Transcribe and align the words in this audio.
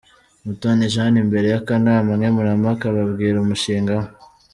Mutoni 0.45 0.85
Jane 0.93 1.17
imbere 1.23 1.47
y'akanama 1.53 2.11
nkemurampaka 2.19 2.83
ababwira 2.87 3.37
umushinga 3.39 3.93
we. 3.99 4.05